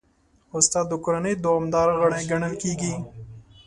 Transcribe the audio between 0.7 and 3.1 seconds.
د کورنۍ دوامدار غړی ګڼل کېږي.